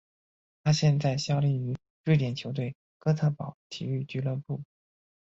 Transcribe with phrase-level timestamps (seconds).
[0.63, 4.63] 他现在效力于瑞典球队哥特堡体育俱乐部。